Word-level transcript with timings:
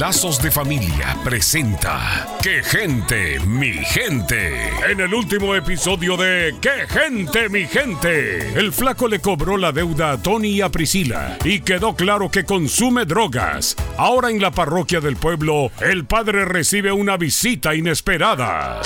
Lazos 0.00 0.42
de 0.42 0.50
Familia 0.50 1.14
presenta 1.22 2.26
¡Qué 2.42 2.62
gente, 2.62 3.38
mi 3.40 3.72
gente! 3.72 4.70
En 4.90 4.98
el 4.98 5.12
último 5.12 5.54
episodio 5.54 6.16
de 6.16 6.54
¡Qué 6.58 6.88
gente, 6.88 7.50
mi 7.50 7.66
gente! 7.66 8.58
El 8.58 8.72
flaco 8.72 9.08
le 9.08 9.20
cobró 9.20 9.58
la 9.58 9.72
deuda 9.72 10.12
a 10.12 10.22
Tony 10.22 10.52
y 10.52 10.60
a 10.62 10.70
Priscila 10.70 11.36
y 11.44 11.60
quedó 11.60 11.94
claro 11.96 12.30
que 12.30 12.46
consume 12.46 13.04
drogas. 13.04 13.76
Ahora 13.98 14.30
en 14.30 14.40
la 14.40 14.50
parroquia 14.50 15.00
del 15.00 15.16
pueblo, 15.16 15.70
el 15.82 16.06
padre 16.06 16.46
recibe 16.46 16.92
una 16.92 17.18
visita 17.18 17.74
inesperada. 17.74 18.80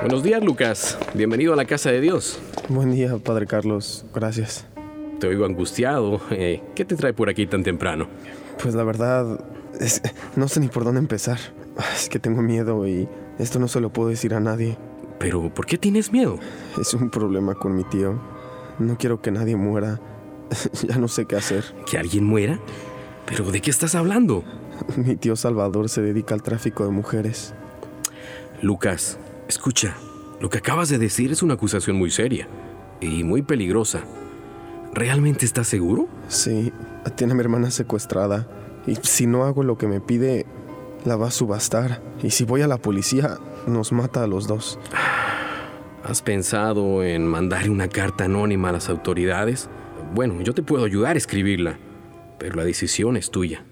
Buenos 0.00 0.24
días, 0.24 0.42
Lucas. 0.42 0.98
Bienvenido 1.14 1.52
a 1.52 1.56
la 1.56 1.64
casa 1.64 1.92
de 1.92 2.00
Dios. 2.00 2.40
Buen 2.68 2.90
día, 2.90 3.16
Padre 3.18 3.46
Carlos. 3.46 4.04
Gracias. 4.12 4.66
Te 5.20 5.26
oigo 5.26 5.44
angustiado. 5.44 6.20
Eh, 6.30 6.62
¿Qué 6.74 6.84
te 6.84 6.96
trae 6.96 7.12
por 7.12 7.28
aquí 7.28 7.46
tan 7.46 7.62
temprano? 7.62 8.08
Pues 8.62 8.74
la 8.74 8.84
verdad, 8.84 9.40
es- 9.80 10.02
no 10.36 10.48
sé 10.48 10.60
ni 10.60 10.68
por 10.68 10.84
dónde 10.84 11.00
empezar. 11.00 11.38
Es 11.94 12.08
que 12.08 12.18
tengo 12.18 12.42
miedo 12.42 12.86
y 12.88 13.08
esto 13.38 13.58
no 13.58 13.68
se 13.68 13.80
lo 13.80 13.90
puedo 13.92 14.08
decir 14.08 14.34
a 14.34 14.40
nadie. 14.40 14.76
Pero, 15.18 15.52
¿por 15.52 15.66
qué 15.66 15.78
tienes 15.78 16.12
miedo? 16.12 16.38
Es 16.80 16.94
un 16.94 17.10
problema 17.10 17.54
con 17.54 17.74
mi 17.76 17.84
tío. 17.84 18.20
No 18.78 18.96
quiero 18.98 19.20
que 19.20 19.30
nadie 19.32 19.56
muera. 19.56 20.00
ya 20.88 20.96
no 20.98 21.08
sé 21.08 21.26
qué 21.26 21.36
hacer. 21.36 21.64
¿Que 21.90 21.98
alguien 21.98 22.24
muera? 22.24 22.58
¿Pero 23.26 23.50
de 23.50 23.60
qué 23.60 23.70
estás 23.70 23.94
hablando? 23.94 24.44
Mi 24.96 25.16
tío 25.16 25.34
Salvador 25.36 25.88
se 25.88 26.00
dedica 26.02 26.34
al 26.34 26.42
tráfico 26.42 26.84
de 26.84 26.90
mujeres. 26.90 27.52
Lucas, 28.62 29.18
escucha. 29.48 29.96
Lo 30.40 30.50
que 30.50 30.58
acabas 30.58 30.88
de 30.88 30.98
decir 30.98 31.32
es 31.32 31.42
una 31.42 31.54
acusación 31.54 31.96
muy 31.96 32.10
seria 32.12 32.48
y 33.00 33.24
muy 33.24 33.42
peligrosa. 33.42 34.02
¿Realmente 34.92 35.44
estás 35.44 35.68
seguro? 35.68 36.08
Sí, 36.28 36.72
tiene 37.14 37.32
a 37.32 37.36
mi 37.36 37.40
hermana 37.40 37.70
secuestrada. 37.70 38.48
Y 38.86 38.96
si 38.96 39.26
no 39.26 39.44
hago 39.44 39.62
lo 39.62 39.76
que 39.76 39.86
me 39.86 40.00
pide, 40.00 40.46
la 41.04 41.16
va 41.16 41.28
a 41.28 41.30
subastar. 41.30 42.02
Y 42.22 42.30
si 42.30 42.44
voy 42.44 42.62
a 42.62 42.66
la 42.66 42.78
policía, 42.78 43.38
nos 43.66 43.92
mata 43.92 44.24
a 44.24 44.26
los 44.26 44.46
dos. 44.46 44.78
¿Has 46.04 46.22
pensado 46.22 47.02
en 47.02 47.26
mandar 47.26 47.68
una 47.68 47.88
carta 47.88 48.24
anónima 48.24 48.70
a 48.70 48.72
las 48.72 48.88
autoridades? 48.88 49.68
Bueno, 50.14 50.40
yo 50.40 50.54
te 50.54 50.62
puedo 50.62 50.84
ayudar 50.84 51.16
a 51.16 51.18
escribirla, 51.18 51.78
pero 52.38 52.56
la 52.56 52.64
decisión 52.64 53.16
es 53.16 53.30
tuya. 53.30 53.64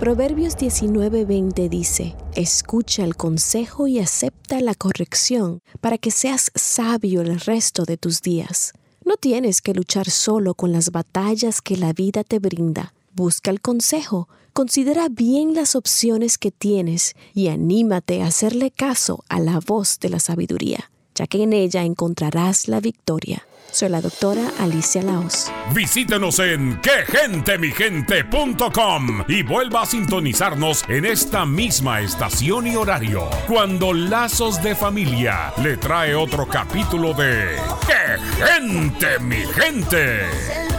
Proverbios 0.00 0.56
19:20 0.56 1.68
dice, 1.68 2.16
Escucha 2.34 3.04
el 3.04 3.16
consejo 3.16 3.86
y 3.86 3.98
acepta 4.00 4.58
la 4.60 4.74
corrección 4.74 5.60
para 5.80 5.98
que 5.98 6.10
seas 6.10 6.50
sabio 6.54 7.20
el 7.20 7.38
resto 7.38 7.84
de 7.84 7.98
tus 7.98 8.22
días. 8.22 8.72
No 9.10 9.16
tienes 9.16 9.60
que 9.60 9.74
luchar 9.74 10.08
solo 10.08 10.54
con 10.54 10.70
las 10.70 10.92
batallas 10.92 11.62
que 11.62 11.76
la 11.76 11.92
vida 11.92 12.22
te 12.22 12.38
brinda. 12.38 12.94
Busca 13.12 13.50
el 13.50 13.60
consejo, 13.60 14.28
considera 14.52 15.08
bien 15.08 15.52
las 15.52 15.74
opciones 15.74 16.38
que 16.38 16.52
tienes 16.52 17.16
y 17.34 17.48
anímate 17.48 18.22
a 18.22 18.28
hacerle 18.28 18.70
caso 18.70 19.24
a 19.28 19.40
la 19.40 19.58
voz 19.58 19.98
de 19.98 20.10
la 20.10 20.20
sabiduría, 20.20 20.92
ya 21.20 21.26
que 21.26 21.42
en 21.42 21.52
ella 21.52 21.82
encontrarás 21.82 22.66
la 22.66 22.80
victoria. 22.80 23.46
Soy 23.72 23.90
la 23.90 24.00
doctora 24.00 24.50
Alicia 24.58 25.02
Laos. 25.02 25.52
Visítenos 25.74 26.38
en 26.38 26.80
quegentemigente.com 26.80 29.24
y 29.28 29.42
vuelva 29.42 29.82
a 29.82 29.86
sintonizarnos 29.86 30.82
en 30.88 31.04
esta 31.04 31.44
misma 31.44 32.00
estación 32.00 32.68
y 32.68 32.74
horario 32.74 33.28
cuando 33.46 33.92
Lazos 33.92 34.62
de 34.62 34.74
Familia 34.74 35.52
le 35.62 35.76
trae 35.76 36.14
otro 36.14 36.48
capítulo 36.48 37.12
de 37.12 37.56
¡Qué 37.86 38.16
gente, 38.42 39.18
mi 39.18 39.44
gente! 39.44 40.69